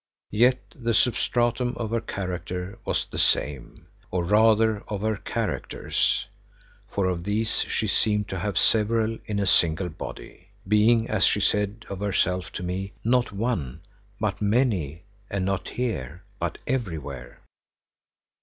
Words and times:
Yet 0.31 0.73
the 0.75 0.95
substratum 0.95 1.75
of 1.77 1.91
her 1.91 2.01
character 2.01 2.79
was 2.85 3.05
the 3.05 3.19
same, 3.19 3.85
or 4.09 4.23
rather 4.23 4.83
of 4.87 5.01
her 5.01 5.15
characters, 5.17 6.25
for 6.89 7.05
of 7.05 7.23
these 7.23 7.61
she 7.67 7.85
seemed 7.85 8.27
to 8.29 8.39
have 8.39 8.57
several 8.57 9.19
in 9.27 9.37
a 9.37 9.45
single 9.45 9.89
body, 9.89 10.47
being, 10.67 11.07
as 11.07 11.23
she 11.25 11.39
said 11.39 11.85
of 11.87 11.99
herself 11.99 12.51
to 12.53 12.63
me, 12.63 12.93
"not 13.03 13.31
One 13.31 13.81
but 14.19 14.41
Many 14.41 15.03
and 15.29 15.45
not 15.45 15.69
Here 15.69 16.23
but 16.39 16.57
Everywhere." 16.65 17.39